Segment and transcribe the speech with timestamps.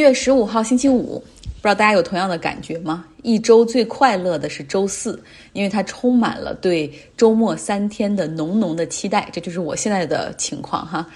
[0.00, 3.04] 一月十五号星期五，不知道大家有同样的感觉吗？
[3.22, 9.28] 一周最快乐的是周四，因为它充满了对周末三天的浓浓的期待。
[9.30, 11.06] 这就是我现在的情况哈。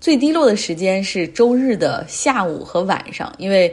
[0.00, 3.70] 最低落的时间是周日的下午和晚上，因为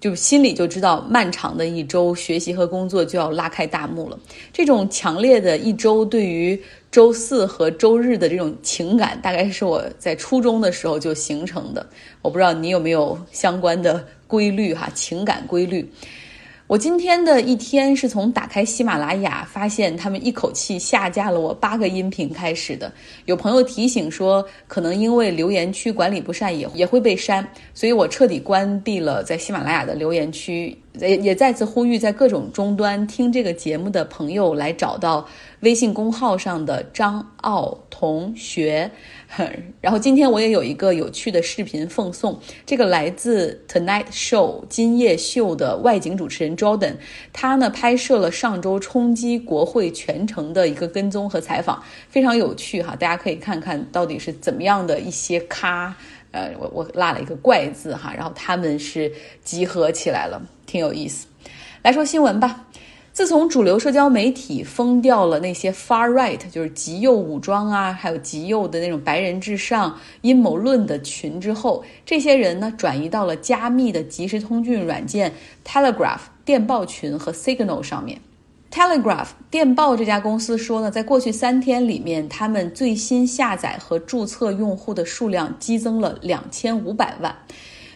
[0.00, 4.18] 就心里就知道漫长的一周学习和工作就要拉开大幕了。
[4.52, 6.60] 这种强烈的一周对于
[6.90, 11.86] 周四和周日的这种情感，大概是我在初中的时候就形成的。
[12.20, 15.88] 我不知道你有没有相关的规律哈，情感规律。
[16.66, 22.92] 我今天的一天是从打开喜马拉雅，发现他们一口气下架了我八个音频开始的。
[23.24, 27.44] 有朋友提醒说，可能因为留言区管理不善，也也会被删，
[27.74, 30.76] 所以我彻底关闭了在喜马拉雅的留言区。
[31.00, 35.26] 也也再次呼吁，在各种终端听这个节目的朋友来找到
[35.60, 38.90] 微信公号上的张奥同学。
[39.80, 46.94] 然后今天我也有一个有趣的视频奉送，这个来自 Tonight Show 今夜秀的外景主持人 Jordan，
[47.32, 55.96] 他呢拍摄了上周冲击国会全程的一个跟踪和采访，非常有趣哈，大家可以看看到底是怎么样的一些咖。
[56.32, 61.26] 呃，我我落了一个怪字哈，然后他们是集合起来了，挺有意思。
[61.82, 62.66] 来说新闻吧。
[63.12, 75.32] 自从主流社交媒体封掉了那些 far right，就是极右武装啊，还有极右的那种白人至上阴谋论的群之后，这些人呢转移到了加密的即时通讯软件
[75.66, 78.20] Telegraph 电报群和 Signal 上面。
[78.72, 87.36] Telegraph 电报这家公司说呢，在过去三天里面，他们最新下载和注册用户的数量激增了两千五百万。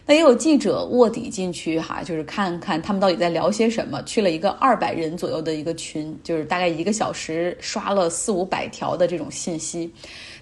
[0.07, 4.03] 那也有记者卧底进去哈，就是看看他们到底在聊些什么。
[4.03, 9.91] 去了一个二百人左右的一个群，就是大概一个小时刷了四五百条的这种信息。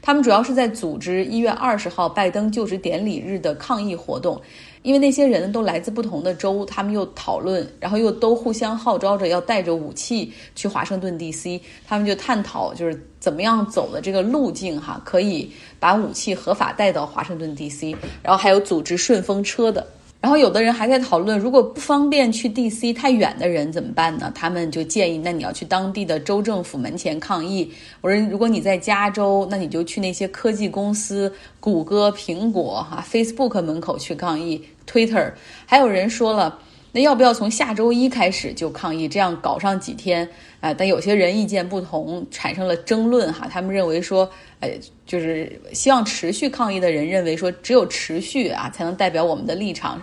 [0.01, 4.41] 他们主要是在组织一月二十号拜登就职典礼日的抗议活动。
[4.83, 19.87] 因为那些人都来自不同的州，他们又讨论，然后又都互相号召着要带着武器去华盛顿 D.C.，他们就探讨就是怎么样走的这个路径哈，可以把武器合法带到华盛顿 D.C.，然后还有组织顺风车的。
[20.23, 22.93] 然后有的人还在讨论，如果不方便去 D.C.
[22.93, 24.31] 太远的人怎么办呢？
[24.33, 27.73] 他们就建议，那你要去当地的州政府门前抗议。
[28.01, 34.65] 我说，如果你在加州，那你就去那些科技公司，谷歌、苹果、哈 Facebook 门口去抗议。
[34.87, 35.33] Twitter
[35.67, 36.57] 还有人说了，
[36.93, 39.09] 那要不要从下周一开始就抗议？
[39.09, 40.29] 这样搞上几天
[40.61, 40.73] 啊？
[40.73, 43.49] 但有些人意见不同，产生了争论哈。
[43.51, 44.71] 他们认为说，呃，
[45.05, 50.01] 就是希望持续抗议的人认为说，只有持续啊，才能代表我们的立场。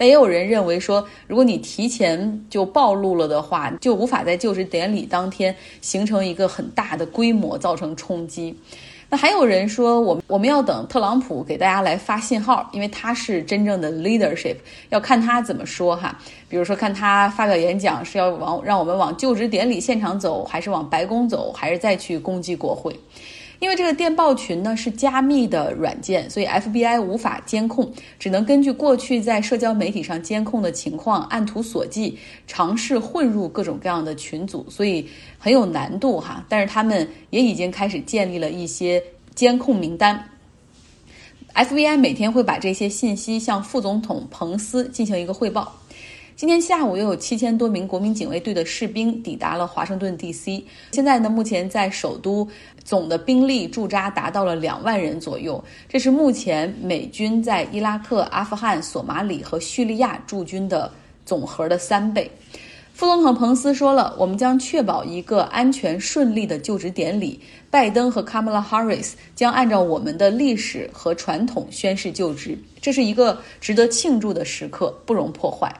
[0.00, 8.58] 但也有人认为说，如果你提前就暴露了的话，就无法在就职典礼当天形成一个很大的规模，造成冲击。
[9.10, 14.56] 那还有人说，我们我们要等特朗普给大家来发信号，因为他是真正的 leadership，
[14.88, 16.18] 要看他怎么说哈。
[16.48, 22.98] 比如说，看他发表演讲是要往让我们往就职典礼现场走，还是往白宫走，还是再去攻击国会？
[23.60, 32.14] 因为这个电报群呢是加密的软件，所以 FBI 无法监控，只能根据过去在社交媒体上监控的情况，按图索骥，
[32.46, 35.06] 尝试混入各种各样的群组，所以
[35.38, 36.44] 很有难度哈。
[36.48, 39.02] 但是他们也已经开始建立了一些
[39.34, 40.24] 监控名单
[41.54, 45.76] ，FBI 每天会把这些信息向副总统彭斯进行一个汇报。
[46.36, 50.64] 今天下午又有七千多名国民警卫队的士兵抵达了华盛顿 D.C。
[50.90, 52.48] 现在呢，目前在首都
[52.84, 60.90] 总的兵力驻扎达到了两万人左右，这是目前美军在伊拉克、阿富汗、索马里和叙利亚驻军的
[61.24, 62.30] 总和的三倍。
[62.92, 67.40] 副总统彭斯说了：“我们将确保一个安全顺利的就职典礼。
[67.70, 75.74] 拜登和卡马拉·哈里斯将按照我们的历史和传统宣誓就职，这是一个值得庆祝的时刻，不容破坏。”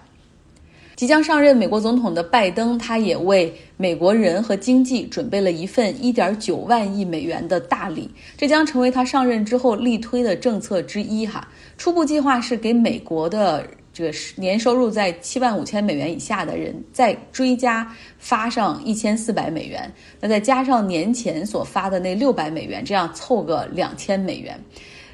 [1.00, 8.06] 即将上任美国总统的拜登，他也为美国人和经济准备了一份1.9万亿美元的大礼，
[8.36, 11.26] 这将成为他上任之后力推的政策之一。
[11.26, 24.62] 哈，初步计划是给美国的这个年收入在七万五千美元以下的人再追加发上一千四百美元，那再加上年前所发的那六百美元，这样凑个两千美元。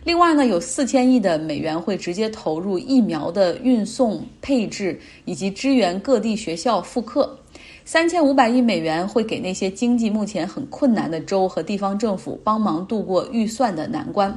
[0.07, 7.37] 另外呢，有四千亿的美元会直接投入疫苗的运送、配置以及支援各地学校复课，
[7.85, 14.33] 三千五百亿美元会给那些经济目前很困难的州和地方政府帮忙度过预算的难关。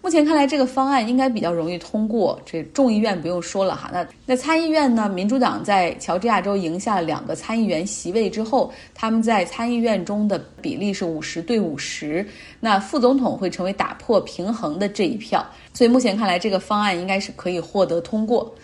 [0.00, 2.40] 目前看来，这个方案应该比较容易通过。
[2.46, 5.08] 这众议院不用说了哈，那那参议院呢？
[5.08, 12.24] 民主党在乔治亚州赢下了两个参议员席位之后，他们在参议院中的比例是五十对五十。
[12.60, 18.54] 那副总统会成为打破平衡的这一票，所以目前看来，这个方案应该是可以获得通过。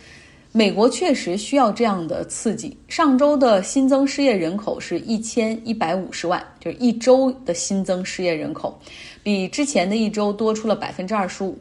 [0.53, 2.77] 美国确实需要这样的刺激。
[2.87, 8.79] 上周的新增失业人口是一千一百五十万，就是一周的新增失业人口。
[9.25, 11.59] 比之前的一周多出了百分之二十五。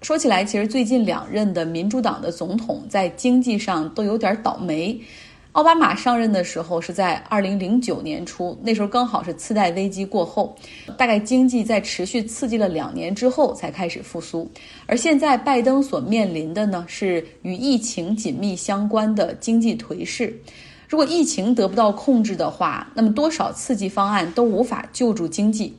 [0.00, 4.98] 说起来，其实最近两任的民主党的总统在经济上都有点倒霉。
[5.52, 10.56] 奥巴马上任的时候是在二零零九年初，那时候刚好是次贷危机过后，
[10.96, 14.50] 大概经济在持续刺激了两年之后才开始复苏。
[14.86, 20.34] 而现在拜登所面临的呢，是与疫情紧密相关的经济颓势。
[20.88, 25.76] 如果疫情得不到控制的话，那么多少刺激方案都无法救助经济。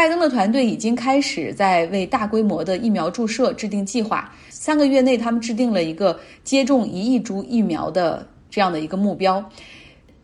[0.00, 4.32] 拜登的团队已经开始在为大规模的疫苗注射制定计划。
[4.48, 9.44] 三个月内，他们制定了一个接种一亿株疫苗的这样的一个目标。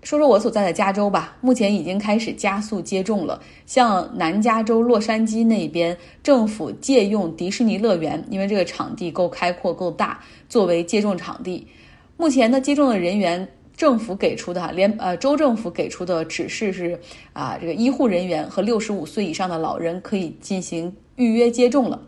[0.02, 3.38] 说说我所在的加州吧，目前已经开始加速接种了。
[3.66, 10.18] 像南加州洛杉矶那边，政府借用迪士尼乐园，因为这个场地够开阔、够大，
[10.48, 11.66] 作为接种场地。
[12.16, 13.46] 目前呢，接种的人员。
[13.76, 16.98] 政府给出的哈，连呃州政府给出的指示是
[17.32, 22.00] 啊，这个医护人员和六十五岁以上的老人可以进行预约接种了。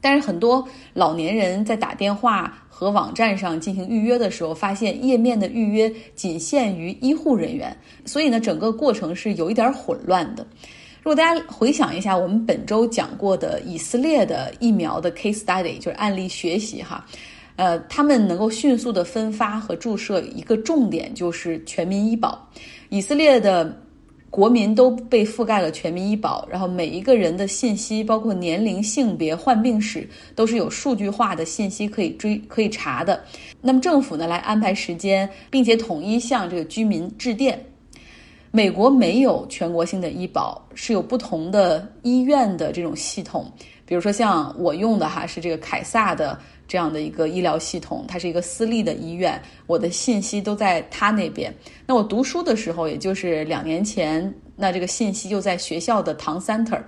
[0.00, 10.46] 但是很多老年人在打电话和网站上进行预约的时候，发现页面的预约仅限于医护人员，所以呢，整个过程是有一点儿混乱的。
[11.02, 17.04] 如果大家回想一下我们本周讲过的以色列的疫苗的 case study，就是案例学习哈。
[17.58, 22.48] 呃，他们能够迅速的分发和注射，一个重点就是全民医保。
[22.88, 23.76] 以色列的
[24.30, 33.24] 国民都被覆盖了全民医保，然后每一个人的信息，包括年龄、性别、患病史，都是有数据化的信息可以追、可以查的。
[33.60, 37.60] 那么政府呢，来安排时间，并且统一向这个居民致电。
[38.52, 43.50] 美国没有全国性的医保，是有不同的医院的这种系统。
[43.84, 46.38] 比如说像我用的哈，是这个凯撒的。
[46.68, 51.52] 这样的一个医疗系统，它是一个私立的医院，我的信息都在他那边。
[51.86, 56.80] 那我读书的时候，也就是两年前，那这个信息就在学校的唐 center，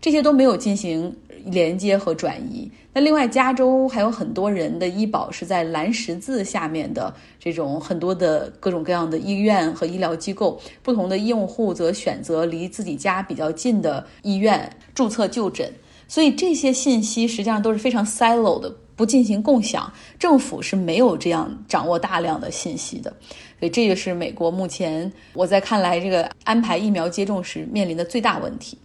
[0.00, 1.16] 这些都没有进行
[1.46, 2.70] 连接和转移。
[2.92, 15.72] 那另外，加州还有很多人的医保是在蓝十字下面的这种很多的各种各样的医院和医疗机构，不同的用户则选择离自己家比较近的医院注册就诊。
[16.10, 18.74] 所以这些信息实际上都是非常 silo 的。
[18.96, 23.10] 不进行共享，政府是没有这样掌握大量的信息的，
[23.58, 28.76] 所以这个是美国目前我在看来这个安排疫苗接种时面临的最大问题。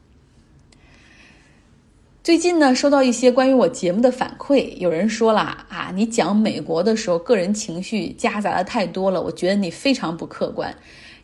[2.24, 10.74] 最近呢，收到一些关于我节目的反馈，有人说啦啊，你讲美国的时候，个人情绪夹杂的太多了，我觉得你非常不客观。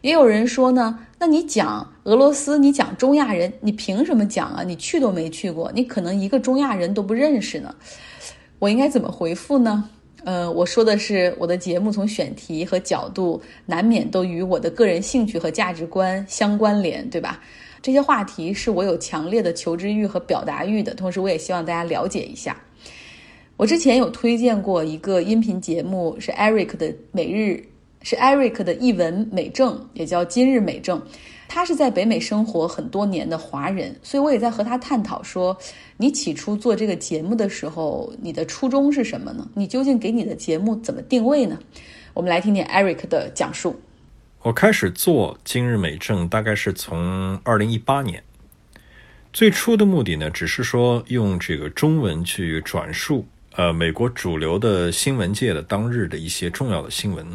[0.01, 4.63] 也有人说呢，那你讲俄罗斯，你讲中亚人，你凭什么讲啊？
[4.63, 7.73] 你去都没去过，你可能一个中亚人都不认识呢。
[8.59, 9.89] 我应该怎么回复呢？
[10.23, 17.39] 呃，我说的是我的节目从选题和角度难免都与我的个人兴趣和价值观相关联，对吧？
[17.81, 22.55] 这些话题是我有强烈的求知欲和表达欲的，同时我也希望大家了解一下。
[23.57, 27.63] 我之前有推荐过一个音频节目，是 Eric 的每日，
[28.01, 31.01] 是 Eric 的译文美政，也叫今日美政。
[31.47, 35.57] 他是在北美生活很多年的华人，所以我也在和他探讨说，
[35.97, 39.45] 你起初做这个节目的时候，你的初衷是什么呢？
[39.53, 41.59] 你究竟给你的节目怎么定位呢？
[42.13, 43.77] 我们来听听 Eric 的讲述。
[44.43, 48.23] 我开始做今日美政大概是从二零一八年，
[49.33, 53.25] 最初的目的呢，只是说用这个中文去转述
[53.57, 57.27] 呃美国主流的新闻界的当日的一些重要的新闻。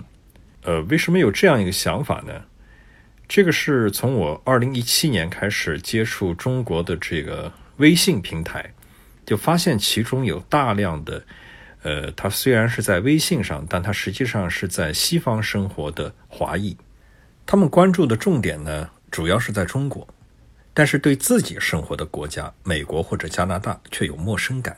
[0.66, 2.42] 呃，为什么有这样一个想法呢？
[3.28, 8.74] 这个是从我二零一七年开始接触中国的这个微信平台，
[9.24, 11.22] 就发现其中有大量的，
[11.82, 16.76] 呃，他虽然是在微信上，但他实际上是在西方生活的华裔，
[17.46, 20.08] 他们关注的重点呢，主要是在中国，
[20.74, 24.76] 但是对自己生活的国家美国或者加拿大却有陌生感。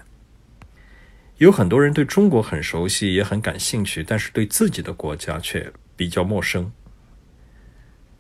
[1.38, 6.72] 有很多人对中国很熟悉，也很感兴趣，但是对自己的国家却比较陌生。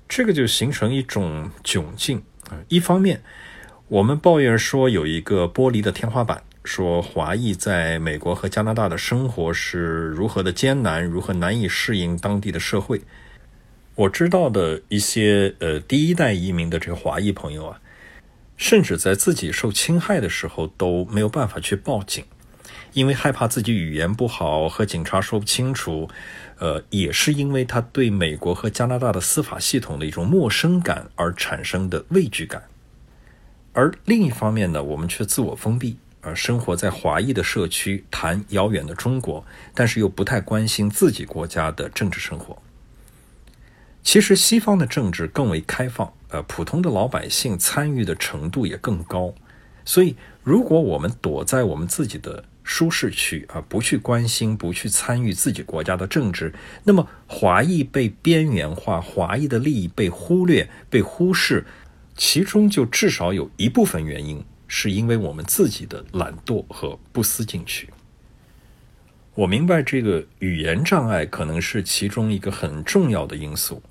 [0.08, 2.62] 这个就形成一种窘境啊！
[2.68, 3.20] 一方面，
[3.88, 9.78] 我们抱怨说有一个玻璃的天花板，说华裔在美国和加拿大的生活是
[10.10, 13.02] 如何的艰难，如何难以适应当地的社会。
[13.96, 17.80] 我知道的一些呃第一代移民的这个华裔朋友啊，
[18.56, 22.24] 甚至在自己受侵害的时候都没有办法去报警，
[22.98, 26.10] 因为害怕自己语言不好和警察说不清楚，
[26.58, 32.64] 呃，也是因为他对美国和加拿大的司法系统的一种陌生感而产生的畏惧感。
[33.72, 42.60] 而另一方面呢，我们却自我封闭，而生活在华裔的社区，谈遥远的中国，但是又不太关心自己国家的政治生活。
[44.02, 49.32] 其实西方的政治更为开放，呃，普通的老百姓参与的程度也更高。
[49.84, 56.52] 所以，如果我们躲在我们自己的舒适区啊，不去关心、不去参与自己国家的政治，
[56.84, 61.64] 那么华裔被边缘化，华裔的利益被忽略、被忽视，
[62.14, 67.88] 其中就至少有一部分原因是因为我们自己的懒惰和不思进取。
[69.34, 73.82] 我明白这个语言障碍可能是其中一个很重要的因素，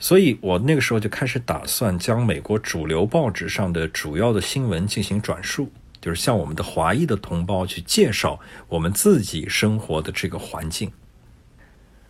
[0.00, 5.70] 所以我那个时候就开始打算将美国主流报纸上的主要的新闻进行转述，
[6.02, 10.92] 就是向我们的华裔的同胞去介绍我们自己生活的这个环境。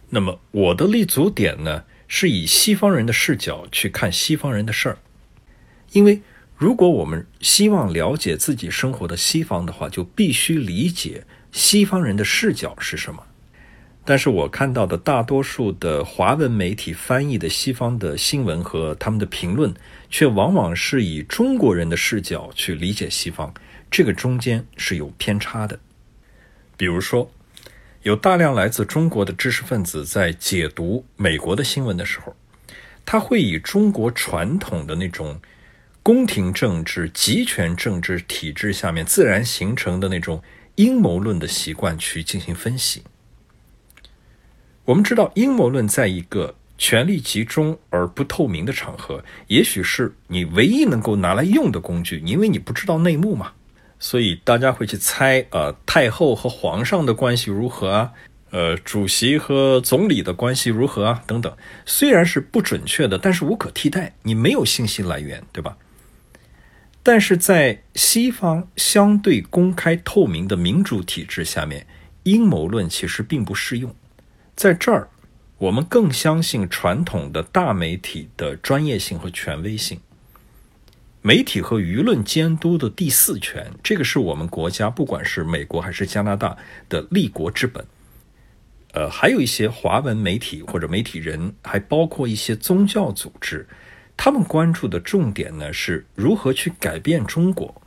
[0.08, 4.98] 那么我的立足点呢，是以西方人的视角去看西方人的事儿，
[5.92, 6.20] 因为
[6.56, 11.24] 如果我们希望了解自己生活的西方的话，就必须理解。
[11.52, 13.22] 西方人的视角是什么？
[14.04, 19.72] 但是我看到的大多数的华文媒体翻译的西方的新闻和他们的评论，
[20.10, 23.54] 却往往是以中国人的视角去理解西方，
[23.92, 25.78] 这个中间是有偏差的。
[26.76, 27.30] 比如说，
[28.02, 32.34] 有大量来自中国的知识分子在解读美国的新闻的时候，
[33.04, 35.40] 他会以中国传统的那种
[36.02, 40.42] 宫廷政治、集权政治体制下面自然形成的那种。
[40.76, 43.02] 阴谋论的习惯去进行分析。
[44.86, 53.52] 我们知道，阴谋论在一个权力集中而不透明的场合，也许是你唯一能够拿来用的工具，因为你不知道内幕嘛。
[54.02, 58.12] 所以大家会去猜，呃，太后和皇上的关系如何啊？
[58.50, 61.22] 呃，主席和总理的关系如何啊？
[61.24, 61.56] 等等。
[61.86, 65.76] 虽然是不准确的，但是无可替代，你没有信息来源，对吧？
[67.04, 71.86] 但是在西方相对公开透明的民主体制下面，
[72.24, 73.94] 阴谋论其实并不适用。
[74.56, 75.08] 在这儿，
[75.58, 80.00] 我们更相信传统的大媒体的专业性和权威性。
[81.24, 86.56] 媒体和舆论监督的第四权，这个是我们国家，不管是美国还是加拿大
[86.88, 87.86] 的立国之本。
[88.92, 93.68] 呃，还有一些华文媒体或者媒体人，还包括一些宗教组织。
[94.16, 97.80] 他们关注的重点呢，是如何去改变中国。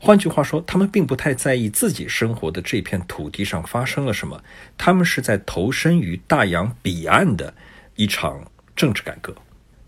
[0.00, 4.42] 换句话说，他们并不太在意自己生活的这片土地上发生了什么，
[4.76, 7.54] 他们是在投身于大洋彼岸的
[7.94, 9.32] 一场政治改革。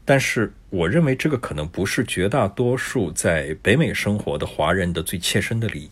[0.08, 5.90] 但是，我认为这个可能不是绝大多数在北美生活的华人的最切身的利益。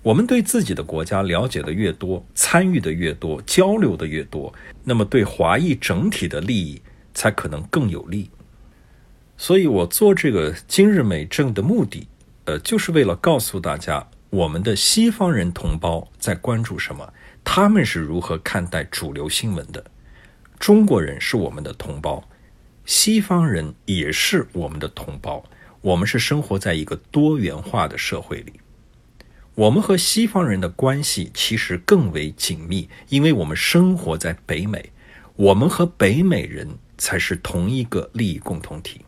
[0.00, 6.80] 我们对自己的国家了解的越多，参与的越多，交流的越多，那么对华裔整体的利益
[7.12, 8.30] 才可能更有利。
[9.36, 12.06] 所以我做这个今日美政的目的，
[12.44, 19.84] 呃，就是为了告诉大家，我们的西方人同胞在关注什么，他们是如何看待主流新闻的。
[20.60, 22.22] 中国人是我们的同胞，
[22.84, 25.44] 西方人也是我们的同胞。
[25.80, 28.54] 我们是生活在一个多元化的社会里，
[29.54, 34.90] 我们和西方人的关系其实更为紧密，因为我们生活在北美，
[35.36, 39.02] 我们和北美人才是同一个利益共同体。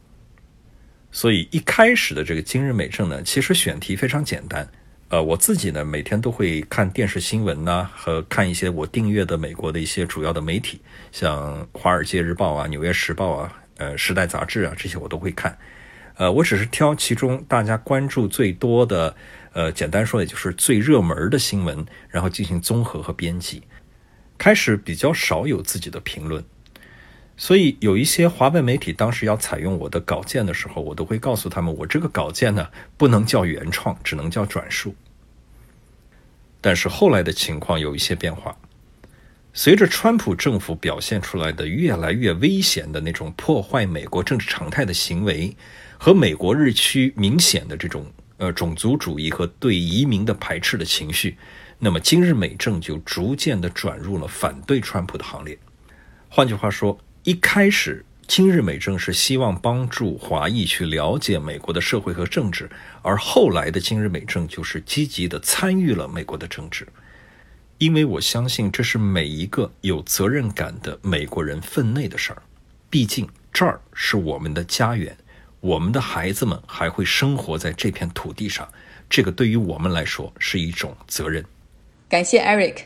[1.11, 4.69] 所以一开始的这个今日美政呢，其实选题非常简单。
[5.09, 15.57] 呃，我自己呢每天都会看电视新闻呐，和看一些我订阅的美国的一些主要的媒体，像《华尔街日报》啊、《纽约时报》啊、呃《时代》杂志啊这些我都会看。
[16.17, 19.15] 呃，我只是挑其中大家关注最多的，
[19.53, 23.63] 呃，简单说也就是最热门的新闻，然后进行综合和编辑。
[24.39, 26.43] 开始比较少有自己的评论。
[27.37, 34.95] 所以有一些华文媒体当时要采用我的稿件的时候，我都会告诉他们，我这个稿件呢不能叫原创，只能叫转述。
[36.63, 38.57] 但是后来的情况有一些变化，
[39.59, 45.57] 随着川普政府表现出来的越来越危险的那种破坏美国政治常态的行为，
[45.97, 48.05] 和美国日趋明显的这种
[48.37, 51.39] 呃种族主义和对移民的排斥的情绪，
[51.79, 55.59] 那么今日美政就逐渐的转入了反对川普的行列。
[56.29, 56.99] 换句话说。
[57.25, 62.71] 一开始，今日美政是希望帮助华裔去了解美国的社会和政治，
[63.03, 66.87] 而后来的今日美政就是积极的参与了美国的政治，
[67.79, 72.43] 因为我相信这是每一个有责任感的美国人分内的事儿。
[72.89, 75.15] 毕竟这儿是我们的家园，
[75.61, 78.67] 我们的孩子们还会生活在这片土地上，
[79.11, 81.45] 这个对于我们来说是一种责任。
[82.09, 82.79] 感谢 Eric，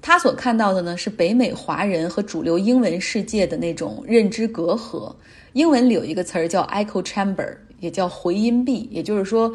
[0.00, 5.12] 他所看到的呢是北美华人和主流英文世界的那种认知隔阂。
[5.54, 9.52] 英文里有一个词儿叫 echo chamber，也叫回音壁，也就是说。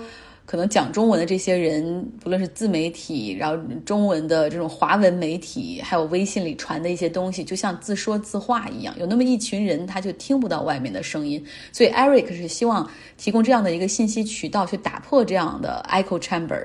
[0.52, 3.56] 可能讲中文的这些人，不论是自媒体，然后
[3.86, 8.94] 中文的这种华文媒体，还有微信里传的一些东西，就像自说自话一样。
[9.00, 11.42] 有那么一群人，他就听不到外面的声音。
[11.72, 16.62] 所以，Eric 是希望提供这样的一个信息渠道，去打破这样的 echo chamber。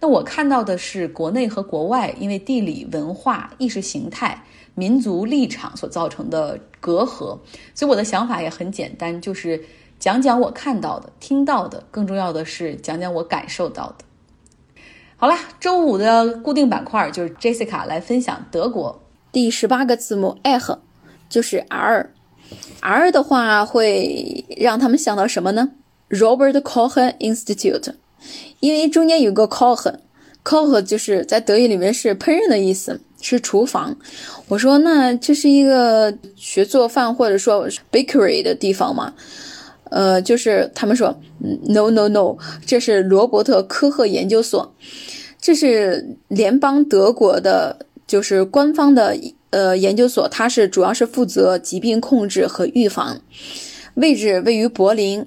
[0.00, 4.42] 那我看到的是国内和国外因为地理文化、意识形态、
[4.74, 7.38] 民族立场所造成的隔阂。
[7.76, 9.62] 所以我的想法也很简单，就是。
[10.00, 14.04] 讲讲我看到的、听到的，更重要的是讲讲我感受到的。
[15.16, 20.78] 好了，周五的固定板块就是 Jessica 来分享德国第十八个字母 H，
[21.28, 25.72] 就是 R，R 的话会让他们想到什么呢
[26.08, 27.92] ？Robert Koch Institute，
[28.60, 33.98] 因为中间有个 Koch，Koch 就是在德语里面是烹饪的意思，是厨房。
[34.48, 39.12] 我说那这是一个学做饭或者说 bakery 的地方吗？
[39.90, 44.72] 呃，就是他们说，no no no，这是罗伯特科赫研究所，
[45.40, 49.16] 这是联邦德国的，就是官方的
[49.50, 53.20] 呃研究所，它是主要是负责疾病控制和预防，
[53.94, 55.26] 位置位于柏林，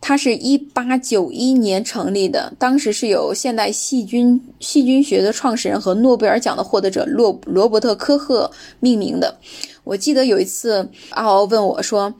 [0.00, 8.50] 它是一八九一年成立的，当时是有现代细菌细菌学的创始人和诺贝尔奖的获得者罗罗伯特科赫
[8.80, 9.38] 命名的。
[9.84, 12.12] 我记得有一次阿敖问我说。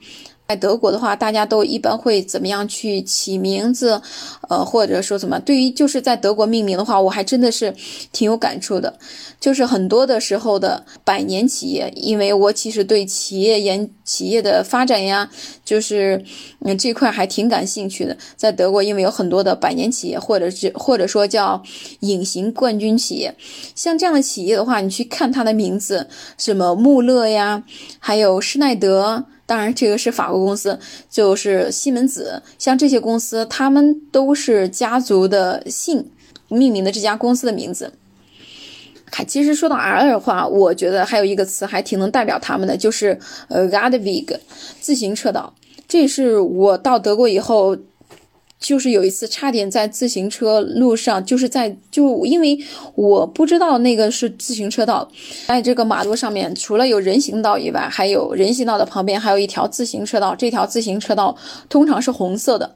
[0.47, 4.01] 在德国的话，大家都一般会怎么样去起名字？
[4.47, 5.37] 呃，或者说怎么？
[5.41, 7.75] 对于就是在德国命名的话，我还真的是
[8.13, 8.97] 挺有感触的。
[9.41, 15.29] 就是很多的时候的百年企业，因为我其实对企业研企业的发展呀，
[15.65, 16.23] 就是
[16.61, 18.15] 嗯这块还挺感兴趣的。
[18.37, 21.61] 在德国，因为有很多的百年企业，或者是或者说叫
[21.99, 23.35] 隐形冠军企业，
[23.75, 27.65] 像这样的企业的话，你去看它的名字，什么穆勒呀，
[27.99, 29.25] 还有施耐德。
[29.47, 30.77] 当然，这个是法国公司，
[31.09, 36.11] 就是西门子，像这些公司，他们都是家族的姓
[36.49, 37.93] 命名的这家公司的名字。
[39.09, 44.37] 还其实说到 R 的话，我觉得还有一个词还挺能代表他们的，就是呃 Radwig
[44.79, 45.55] 自行车道。
[45.87, 47.75] 这是我到德国以后。
[48.59, 52.57] 就是有一次差点在自行车路上，就是在就因为
[52.95, 55.09] 我不知道那个是自行车道，
[55.47, 61.37] 在这个马路上面除了有人行道以外，还有人行道的旁边还有一条自行车道，这条自行车道
[61.69, 62.75] 通常是红色的。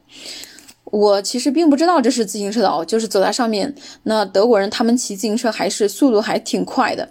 [0.92, 3.74] 我其实并不知道这是自行车道，就是走在上面，
[4.04, 7.08] 那德国人他们骑自行车还是速度还挺快的。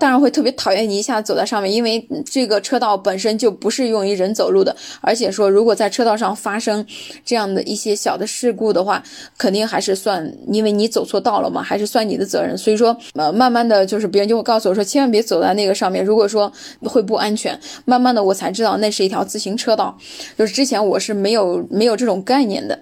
[0.00, 6.86] 当然会特别讨厌你一下走在上面，因为这个车道本身就不是用于人走路的，而且说如果在车道上发生
[7.24, 9.02] 这样的一些小的事故的话，
[9.36, 12.56] 肯定还是算因为你走错道了嘛，还是算你的责任。
[12.56, 16.52] 所以说，呃，慢慢的就是别人就会告诉我说，千万别走在那个上面，如果说
[16.84, 17.58] 会不安全。
[17.84, 19.98] 慢慢的我才知道那是一条自行车道，
[20.38, 22.78] 就是之前我是没有没有这种概念的。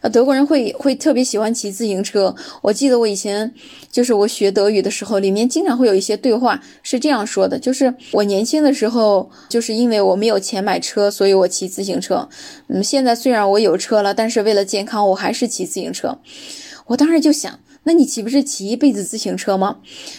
[0.00, 2.34] 呃，德国人会会特别喜欢骑自行车。
[2.62, 3.52] 我记得我以前
[3.90, 12.28] 就是我学德语的时候，里面经常会有一些对话是这样说的：就是我年轻的时候，就是因为我没有钱买车，所以我骑自行车。
[12.68, 16.18] 嗯，现在虽然我有车了，但是为了健康，我还是骑自行车。
[16.86, 19.76] 我当时就想，那你岂不是骑一辈子自行车吗？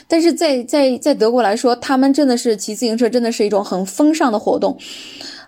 [0.08, 4.78] 但是在在在德国来说，他们真的是骑自行车，真的是一种很风尚的活动。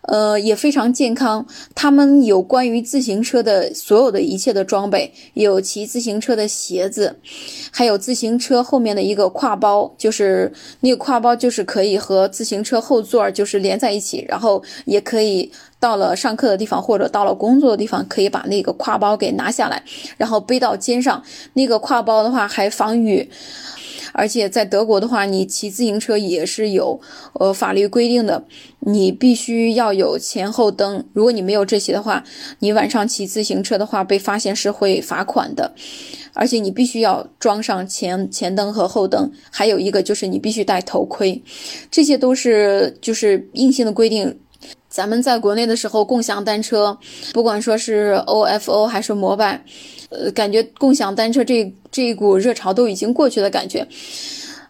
[0.04, 1.46] 呃，也非常健康。
[1.74, 7.20] 他们有关于自行车的所有的一切的装备，有骑自行车的鞋子，
[7.72, 19.82] 还有自行车后面的一个挎包，就是那个挎包就是可以和自行车后座就是连在一起，然后也可以到了上课的地方或者到了工作的地方，可以把那个挎包给拿下来，
[20.18, 21.24] 然后背到肩上。
[21.54, 23.30] 那个挎包的话还防雨。
[24.14, 27.02] 而且在德国的话，你骑自行车也是有
[27.34, 28.46] 呃法律规定的，
[28.80, 31.04] 你必须要有前后灯。
[31.12, 32.24] 如果你没有这些的话，
[32.60, 35.74] 你晚上骑自行车的话被发现是会罚款的。
[36.36, 41.44] 而且你必须要装上前前灯和后灯，还有一个就是你必须戴头盔，
[41.92, 44.40] 这些都是就是硬性的规定。
[44.90, 46.98] 咱们在国内的时候，共享单车，
[47.34, 49.64] 不管说是 OFO 还是摩拜，
[50.14, 53.88] 呃，感觉共享单车这这一股热潮都已经过去的感觉。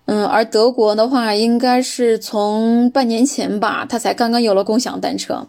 [0.06, 5.48] 嗯，而德国的话，应该是从半年前吧，它才刚刚有了共享单车，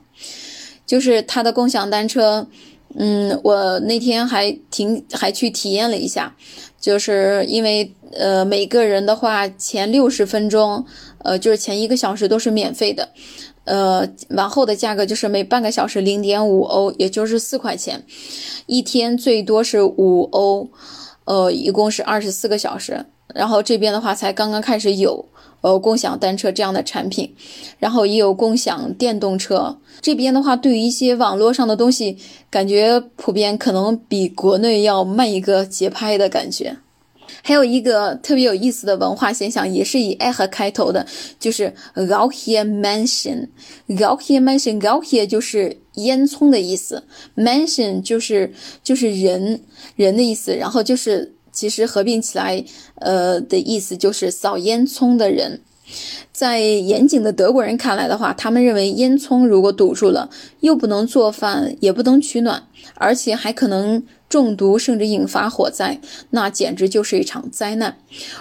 [0.86, 2.46] 就是它的共享单车，
[2.94, 6.34] 嗯，我那天还停还去体验了一下。
[6.80, 10.84] 就是因为呃每个人的话前六十分钟，
[11.18, 13.08] 呃就是前一个小时都是免费的，
[13.64, 18.04] 呃往后的价格就是每半个小时零点五欧，也就是四块钱，
[18.66, 20.68] 一天最多是五欧，
[21.24, 23.04] 呃一共是二十四个小时。
[23.34, 25.24] 然后这边的话才刚刚开始有。
[25.62, 27.34] 呃，共享单车这样的产品，
[27.78, 29.78] 然后也有共享电动车。
[30.02, 32.18] 这边的话，对于一些网络上的东西，
[32.50, 36.76] 感觉普遍可能比国内要慢一个节拍的感觉。
[37.42, 41.06] 还有一个特别有意思的文化现象，也是以 “a” 和开头的，
[41.38, 43.48] 就是 “Rauchie Mansion”。
[43.88, 47.04] Rauchie Mansion，Rauchie 就是烟囱的意思
[47.36, 49.62] ，Mansion 就是就是人
[49.96, 51.32] 人的意思，然后就是。
[51.54, 52.64] 其实合并起来，
[52.96, 55.60] 呃的意思就是扫烟囱的人。
[56.32, 60.28] 在严谨的德国人看来的话，他们认为烟囱如果堵住了，
[60.60, 62.64] 又不能做饭，也不能取暖，
[62.96, 67.96] 而且还可能中毒，甚至引发火灾，那简直就是一场灾难。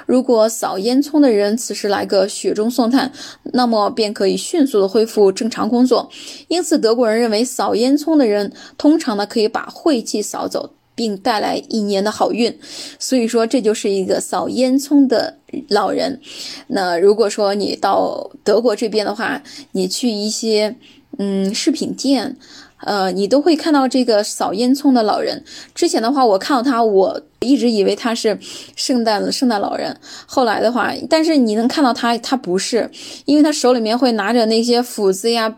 [0.08, 3.12] 如果扫烟囱的人此时来个雪中送炭，
[3.54, 6.10] 那么便可以迅速的恢复正常工作。
[6.48, 10.72] 因此，德国人认为扫烟囱的人通常呢可以把晦气扫走。
[10.96, 12.58] 并带来一年的好运，
[13.00, 15.38] 所以说这就是一个扫烟囱的
[15.70, 16.20] 老人。
[16.68, 20.76] 那如果说你到德国这边的话，你去一些
[21.18, 22.38] 嗯饰品店，
[22.82, 25.44] 呃，你都会看到这个扫烟囱的老人。
[25.74, 28.38] 之前的话，我看到他，我一直以为他是
[28.76, 29.98] 圣诞的圣诞老人。
[30.26, 32.92] 后来的话，但是你能看到他，他不是，
[33.26, 35.56] 因为他手里面会拿着那些斧子呀，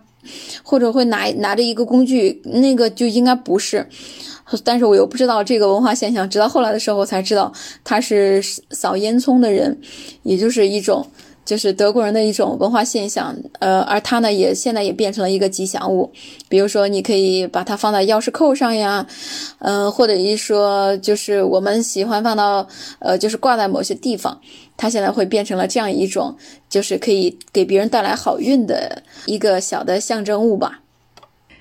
[0.64, 3.88] 或者会拿拿着一个工具，那个就应该不是。
[4.64, 7.52] 但是我又不知道这个文化现象，直到后来的时候我才知道
[7.84, 9.78] 他是扫烟囱的人，
[10.24, 11.06] 也就是一种
[11.44, 13.36] 就是德国人的一种文化现象。
[13.60, 16.12] 呃，而他呢也现在也变成了一个吉祥物，
[16.48, 19.06] 比如说你可以把它放在钥匙扣上呀，
[19.60, 22.68] 嗯，或者一说就是我们喜欢放到
[23.00, 24.40] 呃就是挂在某些地方，
[24.78, 26.36] 它现在会变成了这样一种
[26.70, 30.82] 就是可以给别人带来好运的一个小的象征物吧。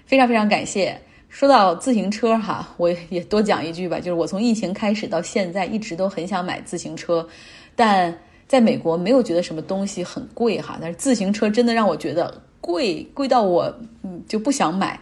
[0.07, 1.01] 非常非常感谢。
[1.35, 7.27] 说到自行车哈，我也多讲一句吧，就是我从疫情开始到现在，一直都很想买自行车，
[7.75, 8.17] 但
[8.47, 13.65] 在美国没有觉得什么东西很贵哈，但是自行车真的让我觉得贵，贵到我
[14.05, 15.01] 嗯就不想买。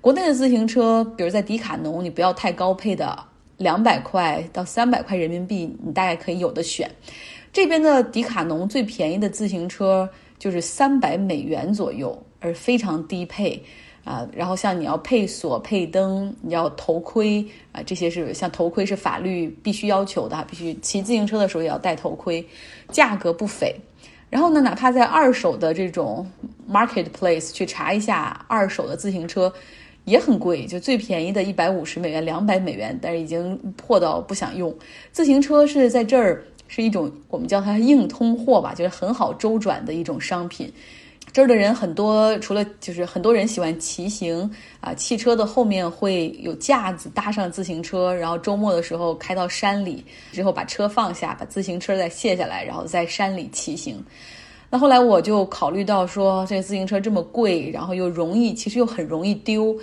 [0.00, 3.18] 国内的自行车，比如在迪卡侬，你不要太高配的，
[3.56, 6.88] 两百块到三百块人民币，你大概可以有的选。
[7.52, 13.60] 这边的迪卡侬最便宜的自行车就是三百美元左右，而非常低配。
[14.04, 22.44] 啊，然后像你要配锁、配灯，你要头盔啊，这些是像头盔是法律必须要求的，必须骑自行车的时候也要戴头盔，
[22.90, 23.74] 价格不菲。
[24.28, 26.26] 然后呢，哪怕在二手的这种
[26.68, 29.52] marketplace 去查一下二手的自行车，
[30.04, 34.74] 也很贵，就最便宜的一百五十美元、两百美元，但是已经破到不想用。
[35.12, 40.72] 自行车是在这儿是一种我们叫它硬通货吧，就是很好周转的一种商品。
[41.30, 54.04] 这儿的人很多，除了就是很多人喜欢骑行啊，汽车的后面会有架子搭上自行车，然后周末的时候开到山里之后把车放下，把自行车再卸下来，然后在山里骑行。
[54.68, 59.76] 那后来我就考虑到说，这个自行车这么贵，然后又容易，其实又很容易丢。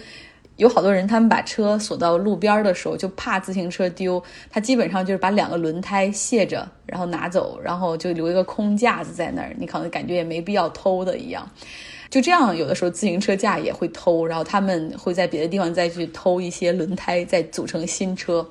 [0.60, 11.50] 有好多人，他们把车锁到路边的时候，就怕自行车丢，他基本上就是把两个轮胎卸着，然后拿走，然后就留一个空架子在那儿，你可能感觉也没必要偷的一样。
[12.10, 18.46] 就这样，有的时候自行车架也会偷，然后他们会在别的地方再去偷一些轮胎，再组成新车。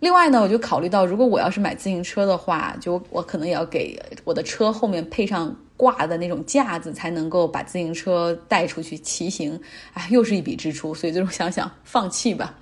[0.00, 5.54] 另外呢，我就考虑到，如果我要是买自行车的话，就我可能也要给我的车后面配上。
[5.76, 9.60] 挂的那种架子才能够把自行车带出去骑行，
[9.92, 12.56] 哎，又是一笔支出，所以最终想想放弃吧。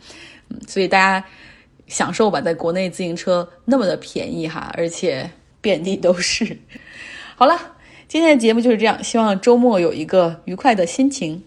[0.48, 1.24] 嗯，所以大家
[1.86, 6.56] 享受吧，在国内自行车那么的便宜哈，而且遍地都是。
[7.36, 7.58] 好了，
[8.08, 11.42] 今天的节目就是这样，希望周末有一个愉快的心情。